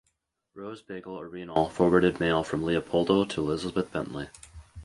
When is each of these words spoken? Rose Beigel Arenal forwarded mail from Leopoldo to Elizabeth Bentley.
Rose 0.55 0.81
Beigel 0.81 1.21
Arenal 1.21 1.69
forwarded 1.71 2.19
mail 2.19 2.43
from 2.43 2.63
Leopoldo 2.63 3.23
to 3.23 3.39
Elizabeth 3.39 3.93
Bentley. 3.93 4.29